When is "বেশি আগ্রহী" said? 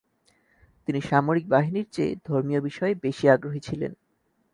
3.03-3.59